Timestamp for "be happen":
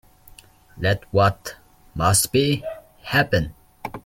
2.31-3.53